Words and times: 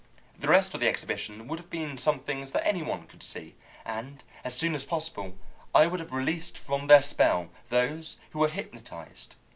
The 0.39 0.47
rest 0.47 0.73
of 0.73 0.79
the 0.79 0.87
exhibition 0.89 1.47
would 1.47 1.59
have 1.59 1.69
been 1.69 1.95
some 1.95 2.17
things 2.17 2.53
that 2.53 2.65
any 2.65 2.81
one 2.81 3.05
could 3.05 3.21
see, 3.21 3.53
and 3.85 4.23
as 4.43 4.57
soon 4.57 4.73
as 4.73 4.83
possible 4.83 5.37
I 5.75 5.85
would 5.85 5.99
have 5.99 6.11
released 6.11 6.57
from 6.57 6.87
their 6.87 7.03
spell 7.03 7.49
those 7.69 8.17
who 8.31 8.39
were 8.39 8.47
hypnotized. 8.49 9.35